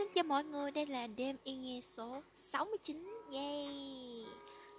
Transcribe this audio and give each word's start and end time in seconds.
Xin 0.00 0.08
chào 0.14 0.24
mọi 0.24 0.44
người, 0.44 0.70
đây 0.70 0.86
là 0.86 1.06
đêm 1.06 1.36
yên 1.44 1.62
nghe 1.62 1.80
số 1.80 2.22
69 2.32 3.08
Yay! 3.32 4.24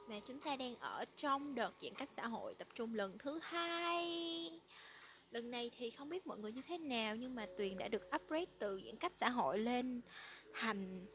Và 0.08 0.20
chúng 0.26 0.40
ta 0.40 0.56
đang 0.56 0.76
ở 0.76 1.06
trong 1.16 1.56
đợt 1.56 1.72
giãn 1.82 1.94
cách 1.94 2.10
xã 2.10 2.28
hội 2.28 2.56
tập 2.56 2.68
trung 2.76 2.96
lần 2.96 3.18
thứ 3.18 3.40
hai. 3.44 4.60
Lần 5.32 5.52
này 5.52 5.72
thì 5.78 5.90
không 5.90 6.10
biết 6.10 6.28
mọi 6.28 6.38
người 6.38 6.52
như 6.52 6.62
thế 6.68 6.78
nào 6.78 7.16
Nhưng 7.16 7.36
mà 7.36 7.48
Tuyền 7.58 7.78
đã 7.78 7.88
được 7.88 8.16
upgrade 8.16 8.52
từ 8.60 8.82
giãn 8.86 8.96
cách 8.96 9.16
xã 9.16 9.30
hội 9.30 9.60
lên 9.60 10.02
thành 10.54 11.06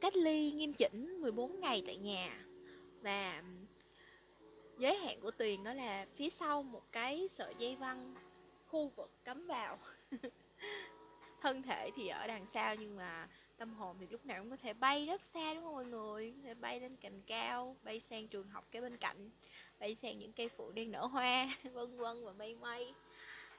cách 0.00 0.16
ly 0.16 0.50
nghiêm 0.52 0.72
chỉnh 0.72 1.20
14 1.20 1.60
ngày 1.60 1.82
tại 1.86 1.96
nhà. 1.96 2.44
Và 3.02 3.42
giới 4.78 4.96
hạn 4.96 5.20
của 5.20 5.30
Tuyền 5.30 5.64
đó 5.64 5.74
là 5.74 6.06
phía 6.14 6.30
sau 6.30 6.62
một 6.62 6.92
cái 6.92 7.28
sợi 7.28 7.54
dây 7.58 7.76
văng 7.76 8.14
khu 8.66 8.88
vực 8.96 9.10
cấm 9.24 9.46
vào. 9.46 9.78
thân 11.40 11.62
thể 11.62 11.90
thì 11.96 12.08
ở 12.08 12.26
đằng 12.26 12.46
sau 12.46 12.74
nhưng 12.74 12.96
mà 12.96 13.28
tâm 13.56 13.74
hồn 13.74 13.96
thì 14.00 14.06
lúc 14.10 14.26
nào 14.26 14.38
cũng 14.38 14.50
có 14.50 14.56
thể 14.56 14.72
bay 14.72 15.06
rất 15.06 15.22
xa 15.22 15.54
đúng 15.54 15.64
không 15.64 15.74
mọi 15.74 15.84
người? 15.84 16.34
Có 16.36 16.42
thể 16.44 16.54
bay 16.54 16.80
lên 16.80 16.96
cành 16.96 17.22
cao 17.22 17.76
bay 17.82 18.00
sang 18.00 18.28
trường 18.28 18.48
học 18.48 18.64
cái 18.70 18.82
bên 18.82 18.96
cạnh 18.96 19.30
bay 19.78 19.94
sang 19.94 20.18
những 20.18 20.32
cây 20.32 20.48
phụ 20.48 20.72
đang 20.72 20.90
nở 20.90 21.06
hoa 21.06 21.56
vân 21.72 21.96
vân 21.96 22.24
và 22.24 22.32
mây 22.32 22.54
mây. 22.54 22.94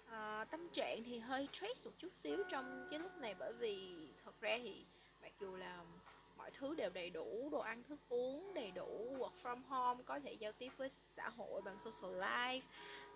À, 0.09 0.45
tâm 0.51 0.69
trạng 0.69 1.03
thì 1.03 1.19
hơi 1.19 1.47
stress 1.53 1.85
một 1.85 1.93
chút 1.97 2.13
xíu 2.13 2.37
trong 2.49 2.87
cái 2.91 2.99
lúc 2.99 3.17
này 3.17 3.35
bởi 3.39 3.53
vì 3.53 4.07
thật 4.25 4.41
ra 4.41 4.57
thì 4.63 4.85
mặc 5.21 5.31
dù 5.39 5.55
là 5.55 5.83
mọi 6.49 6.57
thứ 6.57 6.75
đều 6.75 6.89
đầy 6.89 7.09
đủ 7.09 7.49
đồ 7.51 7.59
ăn 7.59 7.83
thức 7.83 7.99
uống 8.09 8.53
đầy 8.53 8.71
đủ 8.71 9.15
work 9.19 9.31
from 9.43 9.61
home 9.67 10.03
có 10.05 10.19
thể 10.19 10.33
giao 10.33 10.51
tiếp 10.51 10.69
với 10.77 10.89
xã 11.07 11.29
hội 11.29 11.61
bằng 11.61 11.79
social 11.79 12.21
life 12.21 12.61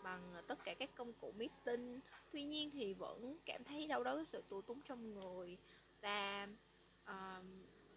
bằng 0.04 0.32
ờ, 0.34 0.42
tất 0.48 0.66
cả 0.66 0.73
các 0.73 0.90
công 0.96 1.14
cụ 1.14 1.34
meeting. 1.38 2.00
Tuy 2.32 2.44
nhiên 2.44 2.72
thì 2.72 2.94
vẫn 2.94 3.38
cảm 3.46 3.64
thấy 3.64 3.88
đâu 3.88 4.04
đó 4.04 4.23
sự 4.28 4.44
tù 4.48 4.62
túng 4.62 4.82
trong 4.82 5.14
người. 5.14 5.58
Và 6.02 6.48
uh, 7.09 7.46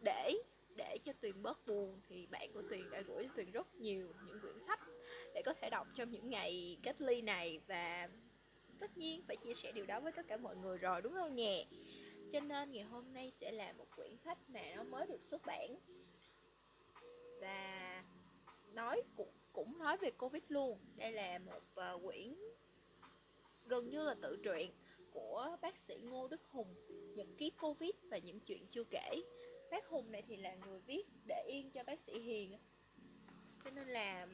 để 0.02 0.38
để 0.76 0.98
cho 1.04 1.12
tuyền 1.20 1.42
bớt 1.42 1.66
buồn 1.66 2.00
thì 2.08 2.26
bạn 2.26 2.52
của 2.54 2.62
tuyền 2.70 2.90
đã 2.90 3.00
gửi 3.00 3.24
cho 3.24 3.30
tuyền 3.36 3.50
rất 3.50 3.74
nhiều 3.74 4.08
những 4.26 4.40
quyển 4.40 4.58
sách 4.58 4.80
để 5.34 5.42
có 5.44 5.54
thể 5.60 5.70
đọc 5.70 5.86
trong 5.94 6.10
những 6.10 6.30
ngày 6.30 6.78
cách 6.82 7.00
ly 7.00 7.22
này. 7.22 7.60
Và 7.66 8.08
tất 8.80 8.96
nhiên 8.96 9.22
phải 9.28 9.36
chia 9.36 9.54
sẻ 9.54 9.72
điều 9.72 9.86
đó 9.86 10.00
với 10.00 10.12
tất 10.12 10.26
cả 10.28 10.36
mọi 10.36 10.56
người 10.56 10.78
rồi 10.78 11.02
đúng 11.02 11.14
không 11.14 11.36
nhỉ 11.36 11.66
cho 12.32 12.40
nên 12.40 12.72
ngày 12.72 12.84
hôm 12.84 13.12
nay 13.12 13.30
sẽ 13.30 13.52
là 13.52 13.72
một 13.72 13.86
quyển 13.96 14.16
sách 14.16 14.38
mà 14.48 14.60
nó 14.76 14.82
mới 14.82 15.06
được 15.06 15.22
xuất 15.22 15.46
bản. 15.46 15.76
Và 17.40 18.04
nói 18.72 19.02
cũng 19.16 19.32
cũng 19.52 19.78
nói 19.78 19.96
về 19.96 20.10
covid 20.10 20.42
luôn. 20.48 20.78
Đây 20.96 21.12
là 21.12 21.38
một 21.38 21.62
uh, 21.96 22.02
quyển 22.04 22.34
gần 23.66 23.90
như 23.90 24.02
là 24.02 24.14
tự 24.22 24.38
truyện 24.42 24.70
của 25.12 25.56
bác 25.62 25.78
sĩ 25.78 25.96
ngô 26.02 26.28
đức 26.28 26.40
hùng 26.50 26.74
nhật 27.16 27.26
ký 27.38 27.50
covid 27.50 27.90
và 28.02 28.18
những 28.18 28.40
chuyện 28.40 28.66
chưa 28.70 28.84
kể. 28.84 29.22
Bác 29.70 29.86
hùng 29.86 30.12
này 30.12 30.22
thì 30.28 30.36
là 30.36 30.54
người 30.54 30.80
viết 30.80 31.06
để 31.28 31.44
yên 31.48 31.70
cho 31.70 31.84
bác 31.84 32.00
sĩ 32.00 32.18
hiền. 32.18 32.58
Cho 33.64 33.70
nên 33.70 33.88
là 33.88 34.28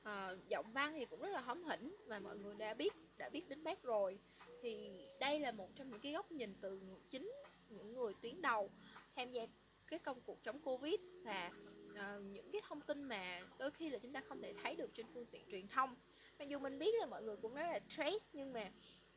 uh, 0.00 0.48
giọng 0.48 0.72
văn 0.72 0.94
thì 0.96 1.04
cũng 1.04 1.20
rất 1.20 1.30
là 1.30 1.40
hóm 1.40 1.64
hỉnh 1.64 1.96
và 2.06 2.18
mọi 2.18 2.38
người 2.38 2.54
đã 2.54 2.74
biết 2.74 2.92
đã 3.18 3.28
biết 3.28 3.48
đến 3.48 3.64
bác 3.64 3.82
rồi. 3.82 4.18
Thì 4.62 5.04
đây 5.32 5.40
là 5.40 5.52
một 5.52 5.68
trong 5.76 5.90
những 5.90 6.00
cái 6.00 6.12
góc 6.12 6.32
nhìn 6.32 6.54
từ 6.60 6.80
chính 7.10 7.32
những 7.68 7.94
người 7.94 8.14
tuyến 8.22 8.42
đầu 8.42 8.70
tham 9.16 9.30
gia 9.30 9.42
cái 9.86 9.98
công 9.98 10.20
cuộc 10.20 10.42
chống 10.42 10.60
covid 10.60 10.94
và 11.24 11.50
uh, 11.90 12.22
những 12.32 12.50
cái 12.52 12.60
thông 12.68 12.80
tin 12.80 13.02
mà 13.02 13.40
đôi 13.58 13.70
khi 13.70 13.90
là 13.90 13.98
chúng 13.98 14.12
ta 14.12 14.20
không 14.28 14.42
thể 14.42 14.52
thấy 14.62 14.76
được 14.76 14.90
trên 14.94 15.06
phương 15.14 15.26
tiện 15.26 15.42
truyền 15.50 15.68
thông. 15.68 15.96
Mặc 16.38 16.48
dù 16.48 16.58
mình 16.58 16.78
biết 16.78 16.94
là 17.00 17.06
mọi 17.06 17.22
người 17.22 17.36
cũng 17.36 17.54
nói 17.54 17.64
là 17.64 17.80
trace 17.88 18.26
nhưng 18.32 18.52
mà 18.52 18.70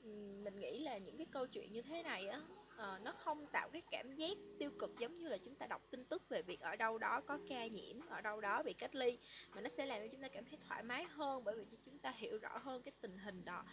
um, 0.03 0.43
mình 0.43 0.59
nghĩ 0.59 0.79
là 0.79 0.97
những 0.97 1.17
cái 1.17 1.27
câu 1.31 1.47
chuyện 1.47 1.71
như 1.71 1.81
thế 1.81 2.03
này 2.03 2.27
á 2.27 2.41
uh, 2.75 3.01
nó 3.01 3.11
không 3.11 3.47
tạo 3.47 3.69
cái 3.69 3.81
cảm 3.91 4.15
giác 4.15 4.37
tiêu 4.59 4.71
cực 4.79 4.99
giống 4.99 5.15
như 5.15 5.27
là 5.27 5.37
chúng 5.37 5.55
ta 5.55 5.67
đọc 5.67 5.81
tin 5.91 6.05
tức 6.05 6.29
về 6.29 6.41
việc 6.41 6.59
ở 6.59 6.75
đâu 6.75 6.97
đó 6.97 7.21
có 7.27 7.39
ca 7.49 7.67
nhiễm 7.67 8.07
ở 8.09 8.21
đâu 8.21 8.41
đó 8.41 8.63
bị 8.63 8.73
cách 8.73 8.95
ly 8.95 9.17
mà 9.55 9.61
nó 9.61 9.69
sẽ 9.69 9.85
làm 9.85 10.01
cho 10.01 10.07
chúng 10.11 10.21
ta 10.21 10.27
cảm 10.27 10.45
thấy 10.45 10.59
thoải 10.67 10.83
mái 10.83 11.03
hơn 11.03 11.43
bởi 11.43 11.55
vì 11.55 11.77
chúng 11.85 11.99
ta 11.99 12.13
hiểu 12.17 12.37
rõ 12.37 12.57
hơn 12.57 12.81
cái 12.83 12.91
tình 13.01 13.17
hình 13.17 13.45
đó 13.45 13.63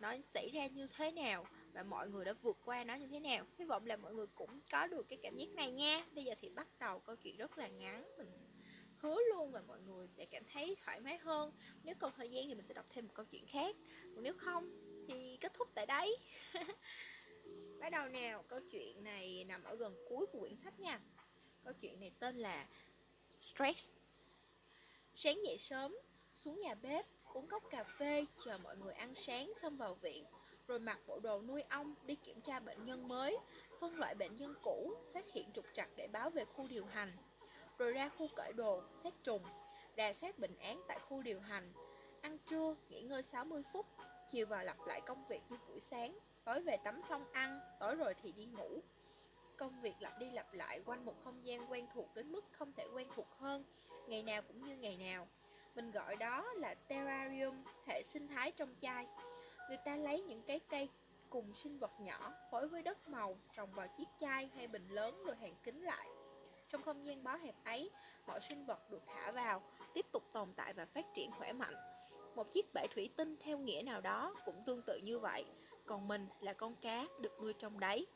nó 0.00 0.16
xảy 0.26 0.50
ra 0.50 0.66
như 0.66 0.86
thế 0.96 1.10
nào 1.10 1.46
và 1.72 1.82
mọi 1.82 2.08
người 2.08 2.24
đã 2.24 2.32
vượt 2.32 2.58
qua 2.64 2.84
nó 2.84 2.94
như 2.94 3.06
thế 3.06 3.20
nào. 3.20 3.46
Hy 3.58 3.64
vọng 3.64 3.86
là 3.86 3.96
mọi 3.96 4.14
người 4.14 4.26
cũng 4.34 4.60
có 4.72 4.86
được 4.86 5.08
cái 5.08 5.18
cảm 5.22 5.36
giác 5.36 5.48
này 5.48 5.72
nha. 5.72 6.06
Bây 6.14 6.24
giờ 6.24 6.34
thì 6.40 6.48
bắt 6.48 6.68
đầu 6.78 6.98
câu 6.98 7.16
chuyện 7.16 7.36
rất 7.36 7.58
là 7.58 7.68
ngắn, 7.68 8.04
mình 8.18 8.28
hứa 8.98 9.18
luôn 9.34 9.52
và 9.52 9.62
mọi 9.66 9.80
người 9.80 10.08
sẽ 10.08 10.26
cảm 10.26 10.42
thấy 10.52 10.76
thoải 10.84 11.00
mái 11.00 11.18
hơn. 11.18 11.52
Nếu 11.82 11.94
còn 11.98 12.12
thời 12.16 12.30
gian 12.30 12.44
thì 12.48 12.54
mình 12.54 12.66
sẽ 12.68 12.74
đọc 12.74 12.86
thêm 12.90 13.06
một 13.06 13.14
câu 13.14 13.26
chuyện 13.30 13.46
khác. 13.46 13.76
Còn 14.14 14.22
nếu 14.22 14.34
không 14.38 14.70
thì 15.08 15.38
kết 15.40 15.54
thúc 15.54 15.68
tại 15.74 15.86
đấy 15.86 16.16
bắt 17.80 17.90
đầu 17.90 18.08
nào, 18.08 18.44
câu 18.48 18.60
chuyện 18.60 19.04
này 19.04 19.44
nằm 19.48 19.64
ở 19.64 19.76
gần 19.76 20.04
cuối 20.08 20.26
của 20.26 20.40
quyển 20.40 20.56
sách 20.56 20.80
nha. 20.80 21.00
Câu 21.64 21.72
chuyện 21.80 22.00
này 22.00 22.10
tên 22.18 22.36
là 22.36 22.68
stress. 23.38 23.88
Sáng 25.14 25.44
dậy 25.44 25.58
sớm, 25.58 25.96
xuống 26.32 26.60
nhà 26.60 26.74
bếp 26.74 27.06
uống 27.34 27.46
cốc 27.46 27.62
cà 27.70 27.84
phê, 27.84 28.26
chờ 28.44 28.58
mọi 28.58 28.76
người 28.76 28.92
ăn 28.92 29.14
sáng 29.14 29.52
xong 29.54 29.76
vào 29.76 29.94
viện, 29.94 30.24
rồi 30.68 30.78
mặc 30.78 30.98
bộ 31.06 31.20
đồ 31.20 31.42
nuôi 31.42 31.62
ong 31.62 31.94
đi 32.06 32.14
kiểm 32.14 32.40
tra 32.40 32.60
bệnh 32.60 32.84
nhân 32.84 33.08
mới, 33.08 33.38
phân 33.80 33.98
loại 33.98 34.14
bệnh 34.14 34.36
nhân 34.36 34.54
cũ, 34.62 34.94
phát 35.14 35.24
hiện 35.32 35.52
trục 35.52 35.64
trặc 35.74 35.88
để 35.96 36.08
báo 36.12 36.30
về 36.30 36.44
khu 36.44 36.66
điều 36.70 36.84
hành. 36.84 37.12
Rồi 37.78 37.92
ra 37.92 38.08
khu 38.18 38.28
cởi 38.36 38.52
đồ 38.52 38.82
xét 38.94 39.12
trùng, 39.24 39.42
rà 39.96 40.12
soát 40.12 40.38
bệnh 40.38 40.56
án 40.56 40.82
tại 40.88 40.98
khu 41.08 41.22
điều 41.22 41.40
hành. 41.40 41.72
Ăn 42.22 42.38
trưa, 42.38 42.76
nghỉ 42.88 43.02
ngơi 43.02 43.22
60 43.22 43.62
phút, 43.72 43.86
chiều 44.32 44.46
vào 44.46 44.64
lặp 44.64 44.76
lại 44.86 45.00
công 45.00 45.26
việc 45.28 45.42
như 45.50 45.56
buổi 45.68 45.80
sáng, 45.80 46.18
tối 46.44 46.60
về 46.62 46.76
tắm 46.84 47.00
xong 47.08 47.24
ăn, 47.32 47.60
tối 47.80 47.96
rồi 47.96 48.14
thì 48.22 48.32
đi 48.32 48.44
ngủ. 48.44 48.80
Công 49.56 49.80
việc 49.80 49.94
lặp 50.00 50.18
đi 50.18 50.30
lặp 50.30 50.52
lại 50.52 50.80
quanh 50.86 51.04
một 51.04 51.14
không 51.24 51.44
gian 51.44 51.70
quen 51.70 51.86
thuộc 51.94 52.14
đến 52.14 52.32
mức 52.32 52.44
không 52.52 52.72
thể 52.72 52.86
quen 52.94 53.08
thuộc 53.14 53.26
hơn, 53.38 53.62
ngày 54.06 54.22
nào 54.22 54.42
cũng 54.42 54.62
như 54.62 54.76
ngày 54.76 54.96
nào 54.96 55.28
mình 55.74 55.90
gọi 55.90 56.16
đó 56.16 56.52
là 56.52 56.74
terrarium, 56.74 57.64
hệ 57.86 58.02
sinh 58.02 58.28
thái 58.28 58.52
trong 58.52 58.74
chai. 58.80 59.06
Người 59.68 59.78
ta 59.84 59.96
lấy 59.96 60.22
những 60.22 60.42
cái 60.42 60.60
cây 60.68 60.88
cùng 61.30 61.54
sinh 61.54 61.78
vật 61.78 62.00
nhỏ 62.00 62.32
phối 62.50 62.68
với 62.68 62.82
đất 62.82 63.08
màu 63.08 63.38
trồng 63.52 63.72
vào 63.72 63.88
chiếc 63.96 64.08
chai 64.20 64.50
hay 64.56 64.68
bình 64.68 64.88
lớn 64.88 65.22
rồi 65.26 65.36
hàng 65.36 65.54
kính 65.62 65.82
lại. 65.82 66.08
Trong 66.68 66.82
không 66.82 67.04
gian 67.04 67.24
bó 67.24 67.36
hẹp 67.36 67.54
ấy, 67.64 67.90
mọi 68.26 68.40
sinh 68.48 68.66
vật 68.66 68.90
được 68.90 69.02
thả 69.06 69.32
vào, 69.32 69.62
tiếp 69.94 70.06
tục 70.12 70.22
tồn 70.32 70.48
tại 70.56 70.72
và 70.72 70.86
phát 70.86 71.04
triển 71.14 71.30
khỏe 71.32 71.52
mạnh. 71.52 71.74
Một 72.34 72.50
chiếc 72.50 72.74
bể 72.74 72.86
thủy 72.94 73.10
tinh 73.16 73.36
theo 73.40 73.58
nghĩa 73.58 73.82
nào 73.84 74.00
đó 74.00 74.34
cũng 74.44 74.62
tương 74.66 74.82
tự 74.82 74.96
như 74.96 75.18
vậy, 75.18 75.44
còn 75.86 76.08
mình 76.08 76.28
là 76.40 76.52
con 76.52 76.74
cá 76.76 77.06
được 77.20 77.40
nuôi 77.40 77.52
trong 77.52 77.80
đáy. 77.80 78.06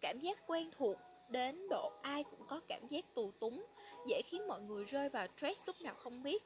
Cảm 0.00 0.18
giác 0.20 0.38
quen 0.46 0.70
thuộc 0.78 0.96
đến 1.30 1.68
độ 1.70 1.92
ai 2.02 2.24
cũng 2.24 2.46
có 2.48 2.60
cảm 2.68 2.88
giác 2.88 3.14
tù 3.14 3.30
túng, 3.40 3.66
dễ 4.06 4.22
khiến 4.22 4.48
mọi 4.48 4.60
người 4.60 4.84
rơi 4.84 5.08
vào 5.08 5.26
stress 5.36 5.62
lúc 5.66 5.76
nào 5.80 5.94
không 5.94 6.22
biết. 6.22 6.44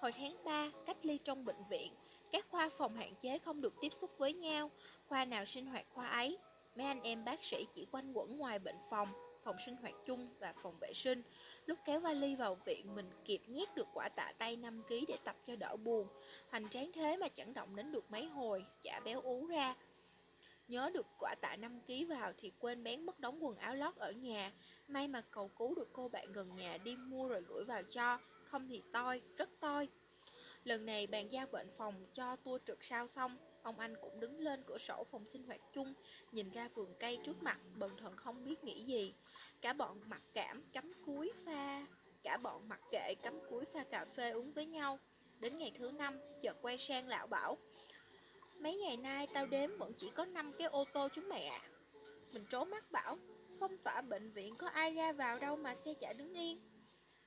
Hồi 0.00 0.12
tháng 0.12 0.44
3, 0.44 0.70
cách 0.86 0.96
ly 1.02 1.18
trong 1.24 1.44
bệnh 1.44 1.64
viện, 1.70 1.92
các 2.32 2.46
khoa 2.50 2.68
phòng 2.78 2.96
hạn 2.96 3.14
chế 3.20 3.38
không 3.38 3.60
được 3.60 3.74
tiếp 3.80 3.92
xúc 3.92 4.10
với 4.18 4.32
nhau, 4.32 4.70
khoa 5.08 5.24
nào 5.24 5.44
sinh 5.44 5.66
hoạt 5.66 5.86
khoa 5.94 6.06
ấy. 6.06 6.38
Mấy 6.76 6.86
anh 6.86 7.02
em 7.02 7.24
bác 7.24 7.44
sĩ 7.44 7.66
chỉ 7.74 7.86
quanh 7.90 8.12
quẩn 8.12 8.36
ngoài 8.38 8.58
bệnh 8.58 8.78
phòng, 8.90 9.08
phòng 9.44 9.56
sinh 9.66 9.76
hoạt 9.76 9.94
chung 10.06 10.28
và 10.38 10.54
phòng 10.62 10.74
vệ 10.80 10.92
sinh. 10.94 11.22
Lúc 11.66 11.78
kéo 11.84 12.00
vali 12.00 12.36
vào 12.36 12.54
viện, 12.54 12.94
mình 12.94 13.10
kịp 13.24 13.40
nhét 13.46 13.74
được 13.74 13.86
quả 13.94 14.08
tạ 14.08 14.32
tay 14.38 14.56
5kg 14.56 15.04
để 15.08 15.16
tập 15.24 15.36
cho 15.46 15.56
đỡ 15.56 15.76
buồn. 15.76 16.08
Hành 16.50 16.68
tráng 16.68 16.92
thế 16.92 17.16
mà 17.16 17.28
chẳng 17.28 17.54
động 17.54 17.76
đến 17.76 17.92
được 17.92 18.10
mấy 18.10 18.26
hồi, 18.26 18.64
chả 18.82 19.00
béo 19.04 19.20
ú 19.20 19.46
ra. 19.46 19.74
Nhớ 20.68 20.90
được 20.94 21.06
quả 21.18 21.34
tạ 21.34 21.56
5kg 21.60 22.08
vào 22.08 22.32
thì 22.38 22.52
quên 22.58 22.84
bén 22.84 23.06
mất 23.06 23.20
đóng 23.20 23.44
quần 23.44 23.56
áo 23.56 23.74
lót 23.74 23.96
ở 23.96 24.12
nhà. 24.12 24.52
May 24.88 25.08
mà 25.08 25.22
cầu 25.30 25.48
cứu 25.48 25.74
được 25.74 25.88
cô 25.92 26.08
bạn 26.08 26.32
gần 26.32 26.56
nhà 26.56 26.78
đi 26.84 26.96
mua 26.96 27.28
rồi 27.28 27.42
gửi 27.48 27.64
vào 27.64 27.82
cho 27.82 28.18
Không 28.44 28.68
thì 28.68 28.82
toi, 28.92 29.20
rất 29.36 29.50
toi. 29.60 29.88
Lần 30.64 30.86
này 30.86 31.06
bàn 31.06 31.32
giao 31.32 31.46
bệnh 31.46 31.70
phòng 31.76 32.06
cho 32.14 32.36
tour 32.36 32.62
trượt 32.66 32.78
sao 32.80 33.06
xong 33.06 33.36
Ông 33.62 33.78
anh 33.78 33.94
cũng 34.00 34.20
đứng 34.20 34.38
lên 34.38 34.62
cửa 34.66 34.78
sổ 34.78 35.06
phòng 35.10 35.26
sinh 35.26 35.42
hoạt 35.42 35.60
chung 35.72 35.94
Nhìn 36.32 36.50
ra 36.50 36.68
vườn 36.74 36.94
cây 37.00 37.18
trước 37.24 37.42
mặt 37.42 37.58
Bần 37.78 37.90
thần 37.96 38.16
không 38.16 38.44
biết 38.44 38.64
nghĩ 38.64 38.82
gì. 38.82 39.14
Cả 39.60 39.72
bọn 39.72 40.00
mặc 40.06 40.22
cảm 40.34 40.62
cắm 40.72 40.92
cúi 41.06 41.32
pha 41.44 41.86
Cả 42.22 42.36
bọn 42.36 42.68
mặc 42.68 42.80
kệ 42.90 43.14
cắm 43.14 43.40
cúi 43.50 43.64
pha 43.64 43.84
cà 43.84 44.04
phê 44.04 44.30
uống 44.30 44.52
với 44.52 44.66
nhau. 44.66 44.98
Đến 45.40 45.58
ngày 45.58 45.72
thứ 45.78 45.90
năm 45.90 46.18
chợt 46.42 46.56
quay 46.62 46.78
sang 46.78 47.08
lão 47.08 47.26
bảo 47.26 47.58
Mấy 48.64 48.76
ngày 48.76 48.96
nay 48.96 49.26
tao 49.34 49.46
đếm 49.46 49.78
vẫn 49.78 49.92
chỉ 49.92 50.10
có 50.14 50.24
5 50.24 50.52
cái 50.58 50.66
ô 50.66 50.84
tô 50.92 51.08
chúng 51.14 51.28
mày 51.28 51.46
à. 51.46 51.60
Mình 52.32 52.44
trố 52.50 52.64
mắt 52.64 52.92
bảo, 52.92 53.18
Phong 53.60 53.78
tỏa 53.78 54.00
bệnh 54.00 54.30
viện 54.30 54.54
có 54.54 54.68
ai 54.68 54.90
ra 54.90 55.12
vào 55.12 55.38
đâu 55.38 55.56
mà 55.56 55.74
xe 55.74 55.94
chả 55.94 56.12
đứng 56.12 56.34
yên? 56.34 56.60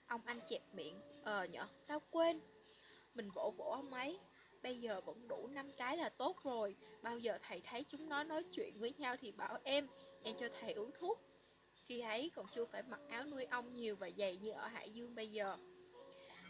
Ông 0.07 0.21
anh 0.25 0.39
chẹp 0.49 0.61
miệng 0.73 1.01
Ờ 1.23 1.45
nhở, 1.45 1.67
tao 1.87 2.01
quên. 2.11 2.39
Mình 3.15 3.29
vỗ 3.29 3.53
vỗ 3.57 3.65
ông 3.65 3.93
ấy, 3.93 4.19
Bây 4.63 4.79
giờ 4.79 5.01
vẫn 5.01 5.27
đủ 5.27 5.47
5 5.47 5.71
cái 5.77 5.97
là 5.97 6.09
tốt 6.09 6.43
rồi, 6.43 6.75
Bao 7.01 7.17
giờ 7.17 7.37
thầy 7.41 7.61
thấy 7.61 7.85
chúng 7.87 8.09
nó 8.09 8.23
nói 8.23 8.43
chuyện 8.51 8.73
với 8.79 8.93
nhau 8.97 9.15
Thì 9.17 9.31
bảo 9.31 9.59
em 9.63 9.87
Em 10.23 10.35
cho 10.37 10.49
thầy 10.61 10.73
uống 10.73 10.91
thuốc. 10.99 11.21
Khi 11.85 11.99
ấy 11.99 12.31
còn 12.35 12.45
chưa 12.55 12.65
phải 12.65 12.83
mặc 12.83 12.99
áo 13.09 13.25
nuôi 13.25 13.45
ong 13.45 13.75
nhiều 13.75 13.95
và 13.95 14.09
dày 14.17 14.37
như 14.37 14.51
ở 14.51 14.67
Hải 14.67 14.89
Dương 14.89 15.15
bây 15.15 15.27
giờ. 15.27 15.57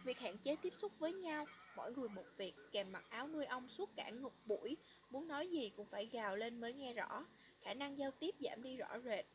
Việc 0.06 0.20
hạn 0.20 0.38
chế 0.38 0.56
tiếp 0.62 0.74
xúc 0.78 0.92
với 1.00 1.14
nhau 1.14 1.46
mỗi 1.78 1.94
người 1.94 2.10
một 2.10 2.26
việc, 2.38 2.54
kèm 2.72 2.92
mặc 2.92 3.06
áo 3.10 3.28
nuôi 3.28 3.46
ong 3.46 3.70
suốt 3.70 3.90
cả 3.96 4.10
ngục 4.10 4.34
buổi, 4.46 4.78
muốn 5.10 5.28
nói 5.28 5.48
gì 5.48 5.72
cũng 5.78 5.86
phải 5.86 6.06
gào 6.06 6.36
lên 6.36 6.60
mới 6.60 6.74
nghe 6.74 6.94
rõ. 6.94 7.26
khả 7.62 7.74
năng 7.74 7.98
giao 7.98 8.12
tiếp 8.12 8.36
giảm 8.40 8.64
đi 8.64 8.78
rõ 8.78 9.00
rệt. 9.06 9.26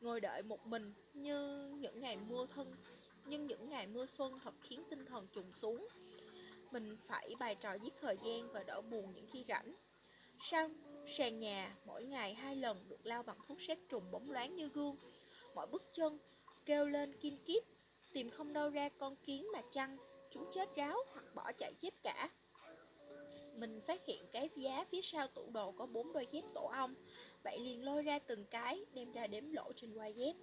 Ngồi 0.00 0.20
đợi 0.20 0.42
một 0.42 0.66
mình 0.66 0.92
như 1.14 1.68
những 1.80 2.00
ngày 2.00 2.18
mưa 2.28 2.46
thân 2.54 2.74
nhưng 3.26 3.46
những 3.46 3.70
ngày 3.70 3.86
mưa 3.86 4.06
xuân 4.06 4.38
thật 4.44 4.54
khiến 4.62 4.82
tinh 4.90 5.04
thần 5.04 5.26
trùng 5.32 5.52
xuống. 5.52 5.88
Mình 6.72 6.96
phải 7.06 7.34
bài 7.38 7.54
trò 7.54 7.74
giết 7.74 7.94
thời 8.00 8.16
gian 8.24 8.52
và 8.52 8.62
đỡ 8.62 8.80
buồn 8.80 9.12
những 9.14 9.26
khi 9.32 9.44
rảnh. 9.48 9.74
Sau 10.50 10.70
sàn 11.16 11.38
nhà, 11.38 11.76
mỗi 11.86 12.04
ngày 12.04 12.34
hai 12.34 12.56
lần 12.56 12.88
được 12.88 13.06
lau 13.06 13.22
bằng 13.22 13.38
thuốc 13.48 13.58
sát 13.60 13.78
trùng 13.88 14.10
bóng 14.10 14.30
loáng 14.30 14.56
như 14.56 14.68
gương. 14.68 14.96
Mỗi 15.54 15.66
bước 15.66 15.82
chân 15.92 16.18
kêu 16.66 16.86
lên 16.86 17.16
kim 17.20 17.36
kít, 17.44 17.64
tìm 18.12 18.30
không 18.30 18.52
đâu 18.52 18.70
ra 18.70 18.88
con 18.88 19.16
kiến 19.16 19.46
mà 19.52 19.62
chăng, 19.70 19.96
chúng 20.34 20.50
chết 20.52 20.76
ráo 20.76 20.96
hoặc 21.12 21.24
bỏ 21.34 21.52
chạy 21.52 21.74
chết 21.80 22.02
cả. 22.02 22.30
Mình 23.56 23.80
phát 23.86 24.06
hiện 24.06 24.24
cái 24.32 24.48
giá 24.56 24.84
phía 24.88 25.02
sau 25.02 25.28
tủ 25.28 25.50
đồ 25.50 25.72
có 25.72 25.86
bốn 25.86 26.12
đôi 26.12 26.26
dép 26.32 26.44
tổ 26.54 26.70
ong, 26.72 26.94
vậy 27.44 27.58
liền 27.58 27.84
lôi 27.84 28.02
ra 28.02 28.18
từng 28.18 28.44
cái, 28.50 28.84
đem 28.94 29.12
ra 29.12 29.26
đếm 29.26 29.52
lỗ 29.52 29.72
trên 29.76 29.94
quai 29.94 30.12
dép. 30.12 30.34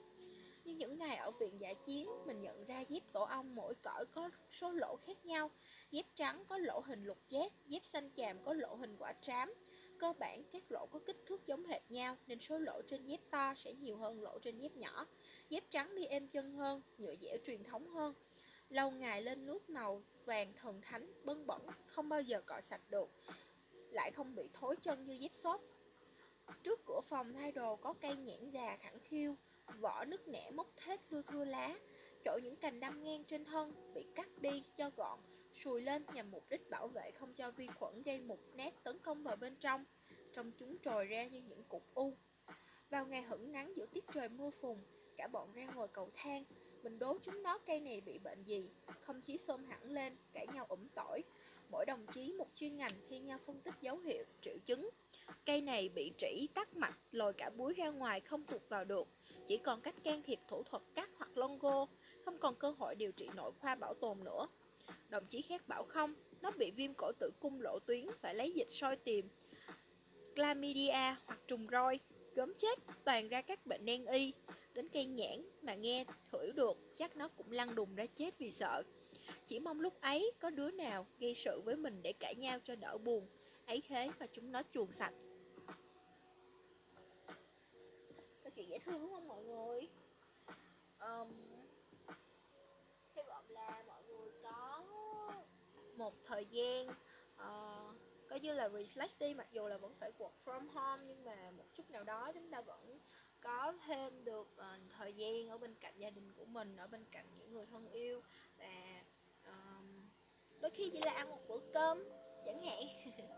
Nhưng 0.65 0.77
những 0.77 0.97
ngày 0.97 1.15
ở 1.15 1.31
viện 1.31 1.59
giả 1.59 1.73
chiến, 1.73 2.09
mình 2.25 2.41
nhận 2.41 2.65
ra 2.65 2.79
dép 2.79 3.03
tổ 3.13 3.23
ong 3.23 3.55
mỗi 3.55 3.75
cỡ 3.75 4.05
có 4.11 4.29
số 4.51 4.71
lỗ 4.71 4.95
khác 4.95 5.25
nhau. 5.25 5.51
Dép 5.91 6.05
trắng 6.15 6.43
có 6.47 6.57
lỗ 6.57 6.79
hình 6.79 7.03
lục 7.03 7.19
giác, 7.29 7.51
dép 7.67 7.85
xanh 7.85 8.09
chàm 8.15 8.43
có 8.43 8.53
lỗ 8.53 8.75
hình 8.75 8.95
quả 8.99 9.13
trám. 9.21 9.53
Cơ 9.99 10.13
bản 10.19 10.43
các 10.51 10.63
lỗ 10.69 10.85
có 10.91 10.99
kích 11.05 11.17
thước 11.25 11.47
giống 11.47 11.65
hệt 11.65 11.81
nhau 11.89 12.17
nên 12.27 12.39
số 12.39 12.59
lỗ 12.59 12.81
trên 12.87 13.05
dép 13.05 13.19
to 13.31 13.53
sẽ 13.57 13.73
nhiều 13.73 13.97
hơn 13.97 14.21
lỗ 14.21 14.39
trên 14.39 14.57
dép 14.57 14.71
nhỏ. 14.75 15.05
Dép 15.49 15.63
trắng 15.69 15.95
đi 15.95 16.05
êm 16.05 16.27
chân 16.27 16.51
hơn, 16.51 16.81
nhựa 16.97 17.15
dẻo 17.15 17.37
truyền 17.45 17.63
thống 17.63 17.89
hơn. 17.89 18.13
Lâu 18.71 18.91
ngày 18.91 19.21
lên 19.21 19.45
nước 19.45 19.69
màu 19.69 20.01
vàng 20.25 20.53
thần 20.53 20.81
thánh, 20.81 21.11
bưng 21.23 21.47
bẩn, 21.47 21.61
không 21.87 22.09
bao 22.09 22.21
giờ 22.21 22.41
cọ 22.41 22.61
sạch 22.61 22.81
được. 22.89 23.09
Lại 23.89 24.11
không 24.11 24.35
bị 24.35 24.49
thối 24.53 24.75
chân 24.81 25.05
như 25.05 25.13
dép 25.13 25.33
xốp. 25.33 25.61
Trước 26.63 26.85
cửa 26.85 27.01
phòng 27.09 27.33
thay 27.33 27.51
đồ 27.51 27.75
có 27.75 27.93
cây 27.93 28.15
nhãn 28.15 28.49
già 28.51 28.77
khẳng 28.77 28.99
khiu, 28.99 29.35
vỏ 29.79 30.05
nứt 30.05 30.27
nẻ 30.27 30.51
mốc 30.51 30.67
thết 30.75 30.99
thưa 31.09 31.21
thưa 31.21 31.45
lá, 31.45 31.75
chỗ 32.25 32.39
những 32.43 32.55
cành 32.55 32.79
đâm 32.79 33.03
ngang 33.03 33.23
trên 33.23 33.45
thân 33.45 33.93
bị 33.93 34.05
cắt 34.15 34.27
đi 34.41 34.63
cho 34.77 34.89
gọn, 34.97 35.19
sùi 35.53 35.81
lên 35.81 36.05
nhằm 36.13 36.31
mục 36.31 36.43
đích 36.49 36.69
bảo 36.69 36.87
vệ 36.87 37.11
không 37.11 37.33
cho 37.33 37.51
vi 37.51 37.67
khuẩn 37.67 38.03
gây 38.03 38.19
mục 38.19 38.39
nét 38.55 38.73
tấn 38.83 38.99
công 38.99 39.23
vào 39.23 39.35
bên 39.35 39.55
trong, 39.55 39.85
trong 40.33 40.51
chúng 40.51 40.77
trồi 40.77 41.05
ra 41.05 41.27
như 41.27 41.41
những 41.41 41.63
cục 41.63 41.83
u. 41.93 42.13
Vào 42.89 43.05
ngày 43.05 43.21
hửng 43.21 43.51
nắng 43.51 43.75
giữa 43.75 43.85
tiết 43.85 44.05
trời 44.13 44.29
mưa 44.29 44.49
phùn, 44.49 44.77
cả 45.17 45.27
bọn 45.27 45.53
ra 45.53 45.65
ngồi 45.75 45.87
cầu 45.87 46.09
thang, 46.13 46.43
mình 46.83 46.99
đố 46.99 47.17
chúng 47.23 47.43
nó 47.43 47.57
cây 47.57 47.79
này 47.79 48.01
bị 48.01 48.19
bệnh 48.19 48.43
gì, 48.43 48.69
không 49.01 49.21
khí 49.21 49.37
xôm 49.37 49.63
hẳn 49.63 49.91
lên, 49.91 50.15
cãi 50.33 50.47
nhau 50.53 50.65
ủng 50.69 50.87
tỏi. 50.95 51.23
Mỗi 51.71 51.85
đồng 51.85 52.05
chí 52.13 52.33
một 52.33 52.47
chuyên 52.55 52.77
ngành 52.77 52.91
thi 53.09 53.19
nhau 53.19 53.39
phân 53.45 53.61
tích 53.61 53.73
dấu 53.81 53.97
hiệu, 53.97 54.23
triệu 54.41 54.57
chứng. 54.65 54.89
Cây 55.45 55.61
này 55.61 55.89
bị 55.89 56.11
trĩ, 56.17 56.47
tắc 56.53 56.75
mạch, 56.75 56.97
lồi 57.11 57.33
cả 57.33 57.49
búi 57.49 57.73
ra 57.73 57.89
ngoài 57.89 58.19
không 58.19 58.43
tuột 58.43 58.61
vào 58.69 58.85
được. 58.85 59.07
Chỉ 59.47 59.57
còn 59.57 59.81
cách 59.81 59.95
can 60.03 60.23
thiệp 60.23 60.39
thủ 60.47 60.63
thuật 60.63 60.83
cắt 60.95 61.09
hoặc 61.17 61.37
longo, 61.37 61.85
không 62.25 62.37
còn 62.37 62.55
cơ 62.55 62.69
hội 62.69 62.95
điều 62.95 63.11
trị 63.11 63.29
nội 63.35 63.51
khoa 63.59 63.75
bảo 63.75 63.93
tồn 63.93 64.23
nữa. 64.23 64.47
Đồng 65.09 65.25
chí 65.25 65.41
khác 65.41 65.67
bảo 65.67 65.83
không, 65.83 66.13
nó 66.41 66.51
bị 66.51 66.71
viêm 66.71 66.93
cổ 66.93 67.11
tử 67.19 67.31
cung 67.39 67.61
lộ 67.61 67.79
tuyến, 67.79 68.05
phải 68.21 68.35
lấy 68.35 68.51
dịch 68.51 68.69
soi 68.69 68.95
tìm. 68.95 69.29
Chlamydia 70.35 71.15
hoặc 71.25 71.39
trùng 71.47 71.67
roi, 71.71 71.99
gớm 72.35 72.53
chết, 72.57 72.79
toàn 73.03 73.29
ra 73.29 73.41
các 73.41 73.65
bệnh 73.65 73.85
đen 73.85 74.05
y. 74.05 74.33
Đến 74.73 74.89
cây 74.89 75.05
nhãn 75.05 75.41
mà 75.61 75.75
nghe 75.75 76.05
thử 76.31 76.51
được, 76.51 76.77
chắc 76.95 77.15
nó 77.15 77.27
cũng 77.27 77.51
lăn 77.51 77.75
đùng 77.75 77.95
ra 77.95 78.05
chết 78.15 78.37
vì 78.37 78.51
sợ. 78.51 78.83
Chỉ 79.47 79.59
mong 79.59 79.79
lúc 79.79 80.01
ấy 80.01 80.31
có 80.39 80.49
đứa 80.49 80.71
nào 80.71 81.07
gây 81.19 81.35
sự 81.35 81.61
với 81.61 81.75
mình 81.75 81.99
để 82.03 82.13
cãi 82.19 82.35
nhau 82.35 82.59
cho 82.63 82.75
đỡ 82.75 82.97
buồn. 82.97 83.27
Ấy 83.65 83.83
thế 83.87 84.11
mà 84.19 84.25
chúng 84.31 84.51
nó 84.51 84.61
chuồn 84.73 84.91
sạch. 84.91 85.13
câu 88.43 88.51
chuyện 88.55 88.69
dễ 88.69 88.79
thương 88.79 89.01
đúng 89.01 89.13
không 89.13 89.27
mọi 89.27 89.43
người? 89.43 89.89
Um, 90.99 91.33
hy 93.15 93.21
vọng 93.27 93.45
là 93.49 93.83
mọi 93.87 94.03
người 94.03 94.31
có 94.43 94.83
một 95.95 96.13
thời 96.25 96.45
gian 96.45 96.87
uh, 97.35 97.95
coi 98.29 98.39
như 98.39 98.53
là 98.53 98.69
reflect 98.69 99.07
đi 99.19 99.33
mặc 99.33 99.47
dù 99.51 99.67
là 99.67 99.77
vẫn 99.77 99.93
phải 99.99 100.11
work 100.17 100.31
from 100.45 100.67
home 100.73 101.03
nhưng 101.07 101.23
mà 101.23 101.51
một 101.51 101.65
chút 101.73 101.89
nào 101.89 102.03
đó 102.03 102.31
chúng 102.33 102.51
ta 102.51 102.61
vẫn 102.61 102.99
có 103.41 103.73
thêm 103.87 104.23
được 104.23 104.47
uh, 104.57 104.91
thời 104.97 105.13
gian 105.13 105.47
ở 105.47 105.57
bên 105.57 105.75
cạnh 105.75 105.93
gia 105.97 106.09
đình 106.09 106.33
của 106.33 106.45
mình 106.45 106.75
ở 106.75 106.87
bên 106.87 107.05
cạnh 107.11 107.25
những 107.37 107.53
người 107.53 107.65
thân 107.65 107.87
yêu 107.91 108.21
và 108.57 109.03
um, 109.45 110.09
đôi 110.61 110.71
khi 110.71 110.89
chỉ 110.93 110.99
là 111.05 111.11
ăn 111.11 111.29
một 111.29 111.39
bữa 111.47 111.59
cơm 111.73 112.03
chẳng 112.45 112.63
hạn. 112.63 112.83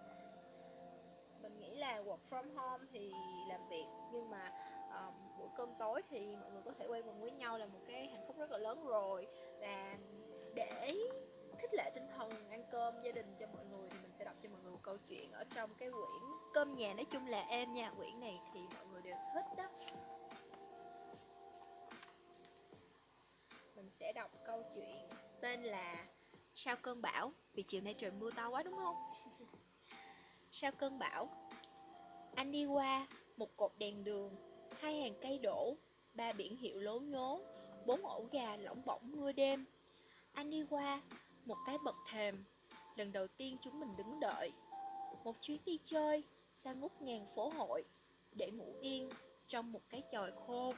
Mình 1.41 1.59
nghĩ 1.59 1.75
là 1.75 2.01
work 2.01 2.17
from 2.29 2.55
home 2.55 2.85
thì 2.91 3.11
làm 3.49 3.69
việc 3.69 3.85
nhưng 4.11 4.29
mà 4.29 4.51
um, 4.89 5.13
bữa 5.39 5.47
cơm 5.57 5.69
tối 5.79 6.01
thì 6.09 6.35
mọi 6.35 6.51
người 6.51 6.61
có 6.65 6.71
thể 6.79 6.87
quay 6.87 7.01
quần 7.01 7.21
với 7.21 7.31
nhau 7.31 7.57
là 7.57 7.65
một 7.65 7.79
cái 7.87 8.07
hạnh 8.07 8.23
phúc 8.27 8.35
rất 8.39 8.51
là 8.51 8.57
lớn 8.57 8.85
rồi. 8.85 9.27
Và 9.59 9.97
để 10.55 10.93
khích 11.57 11.73
lệ 11.73 11.91
tinh 11.95 12.07
thần 12.17 12.49
ăn 12.49 12.63
cơm 12.71 13.01
gia 13.03 13.11
đình 13.11 13.35
cho 13.39 13.47
mọi 13.53 13.65
người 13.65 13.89
thì 13.89 13.97
mình 14.01 14.11
sẽ 14.19 14.25
đọc 14.25 14.35
cho 14.43 14.49
mọi 14.49 14.61
người 14.61 14.71
một 14.71 14.83
câu 14.83 14.97
chuyện 14.97 15.31
ở 15.31 15.43
trong 15.55 15.75
cái 15.75 15.91
quyển 15.91 16.31
cơm 16.53 16.75
nhà. 16.75 16.93
Nói 16.93 17.05
chung 17.05 17.27
là 17.27 17.41
em 17.41 17.73
nha 17.73 17.91
quyển 17.97 18.19
này 18.19 18.39
thì 18.53 18.59
mọi 18.75 18.85
người 18.85 19.01
đều 19.01 19.15
thích 19.33 19.45
đó. 19.57 19.63
Mình 23.75 23.89
sẽ 23.99 24.13
đọc 24.13 24.31
câu 24.45 24.63
chuyện 24.75 25.07
tên 25.41 25.63
là 25.63 26.07
Sao 26.55 26.75
cơn 26.75 27.01
bão? 27.01 27.31
Vì 27.53 27.63
chiều 27.63 27.81
nay 27.81 27.93
trời 27.97 28.11
mưa 28.11 28.31
to 28.31 28.49
quá, 28.49 28.63
đúng 28.63 28.75
không? 28.75 28.95
Sau 30.51 30.71
cơn 30.71 30.99
bão? 30.99 31.29
Anh 32.35 32.51
đi 32.51 32.65
qua 32.65 33.07
một 33.37 33.57
cột 33.57 33.71
đèn 33.77 34.03
đường, 34.03 34.35
Hai 34.79 35.01
hàng 35.01 35.13
cây 35.21 35.37
đổ, 35.37 35.75
Ba 36.13 36.31
biển 36.31 36.57
hiệu 36.57 36.79
lố 36.79 36.99
nhố, 36.99 37.41
Bốn 37.85 38.05
ổ 38.05 38.25
gà 38.31 38.55
lỏng 38.57 38.85
bỏng 38.85 39.11
mưa 39.11 39.31
đêm. 39.31 39.65
Anh 40.33 40.49
đi 40.49 40.65
qua 40.69 41.01
một 41.45 41.57
cái 41.65 41.77
bậc 41.85 41.95
thềm, 42.09 42.43
Lần 42.95 43.11
đầu 43.11 43.27
tiên 43.27 43.57
chúng 43.61 43.79
mình 43.79 43.95
đứng 43.97 44.19
đợi. 44.19 44.51
Một 45.23 45.35
chuyến 45.41 45.57
đi 45.65 45.79
chơi 45.85 46.23
Xa 46.55 46.73
ngút 46.73 46.91
ngàn 47.01 47.25
phố 47.35 47.49
hội. 47.49 47.83
Để 48.35 48.51
ngủ 48.51 48.75
yên 48.81 49.09
trong 49.47 49.71
một 49.71 49.81
cái 49.89 50.03
chòi 50.11 50.31
khô. 50.47 50.73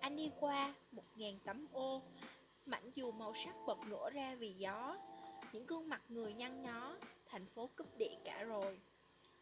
Anh 0.00 0.16
đi 0.16 0.30
qua 0.40 0.74
một 0.92 1.04
ngàn 1.16 1.38
tấm 1.44 1.66
ô 1.72 2.02
Mảnh 2.66 2.90
dù 2.94 3.12
màu 3.12 3.32
sắc 3.44 3.54
bật 3.66 3.78
ngửa 3.88 4.10
ra 4.10 4.34
vì 4.34 4.54
gió. 4.58 4.98
Những 5.52 5.66
gương 5.66 5.88
mặt 5.88 6.02
người 6.08 6.32
nhăn 6.32 6.62
nhó 6.62 6.96
Thành 7.26 7.46
phố 7.46 7.70
cúp 7.76 7.98
điện 7.98 8.20
cả 8.24 8.44
rồi. 8.44 8.78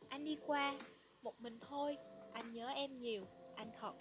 Anh 0.08 0.24
đi 0.24 0.38
qua 0.46 0.78
Một 1.22 1.40
mình 1.40 1.58
thôi 1.60 1.98
Anh 2.32 2.52
nhớ 2.52 2.68
em 2.68 3.00
nhiều 3.00 3.26
Anh 3.56 3.70
thật. 3.80 3.94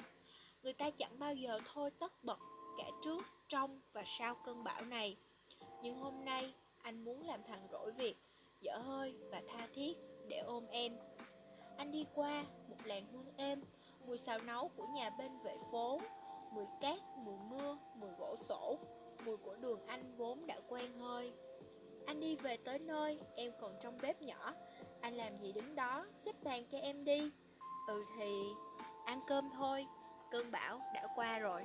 Người 0.64 0.74
ta 0.74 0.90
chẳng 0.90 1.20
bao 1.20 1.36
giờ 1.36 1.60
thôi 1.74 1.92
tất 2.00 2.24
bật 2.24 2.40
Cả 2.78 2.90
trước, 3.04 3.26
trong 3.50 3.82
và 3.94 4.04
sau 4.20 4.36
cơn 4.46 4.64
bão 4.64 4.86
này. 4.86 5.18
Nhưng 5.84 6.00
hôm 6.00 6.26
nay 6.26 6.54
Anh 6.82 7.04
muốn 7.04 7.28
làm 7.28 7.44
thằng 7.44 7.68
rỗi 7.72 7.92
việc 7.92 8.16
Dở 8.62 8.78
hơi 8.78 9.16
và 9.30 9.42
tha 9.48 9.68
thiết 9.74 9.98
Để 10.28 10.40
ôm 10.40 10.68
em. 10.68 10.98
Anh 11.82 11.92
đi 11.92 12.06
qua 12.16 12.44
một 12.70 12.76
làn 12.86 13.04
hương 13.12 13.26
êm 13.38 13.62
Mùi 14.06 14.18
xào 14.18 14.40
nấu 14.40 14.68
của 14.68 14.88
nhà 14.88 15.10
bên 15.10 15.32
vệ 15.44 15.56
phố 15.72 16.00
Mùi 16.52 16.66
cát, 16.82 17.00
mùi 17.18 17.38
mưa, 17.50 17.78
mùi 17.96 18.10
gỗ 18.20 18.36
sổ 18.36 18.78
Mùi 19.26 19.38
của 19.38 19.56
đường 19.56 19.80
anh 19.88 20.16
vốn 20.18 20.48
đã 20.48 20.60
quen 20.70 21.00
hơi. 21.00 21.34
Anh 22.06 22.20
đi 22.20 22.36
về 22.36 22.58
tới 22.58 22.80
nơi 22.80 23.20
Em 23.36 23.52
còn 23.62 23.76
trong 23.82 23.98
bếp 24.02 24.22
nhỏ. 24.22 24.54
Anh 25.02 25.14
làm 25.14 25.38
gì 25.38 25.52
đứng 25.52 25.76
đó 25.76 26.06
Xếp 26.26 26.36
bàn 26.44 26.64
cho 26.70 26.78
em 26.78 27.06
đi. 27.06 27.32
Ừ 27.88 28.04
thì 28.18 28.32
ăn 29.06 29.20
cơm 29.28 29.50
thôi 29.56 29.86
Cơn 30.32 30.52
bão 30.52 30.82
đã 30.94 31.08
qua 31.16 31.40
rồi. 31.40 31.62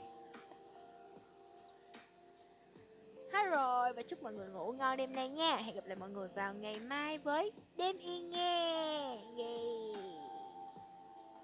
Hết 3.33 3.45
rồi 3.45 3.93
và 3.93 4.03
chúc 4.03 4.23
mọi 4.23 4.33
người 4.33 4.49
ngủ 4.49 4.73
ngon 4.73 4.97
đêm 4.97 5.13
nay 5.13 5.29
nha. 5.29 5.57
Hẹn 5.57 5.75
gặp 5.75 5.87
lại 5.87 5.97
mọi 5.97 6.11
người 6.11 6.29
vào 6.29 6.55
ngày 6.55 6.81
mai 6.81 7.19
với 7.19 7.53
Đêm 7.77 7.99
Yên 7.99 8.31
nghe. 8.31 9.19
Yeah. 9.39 10.06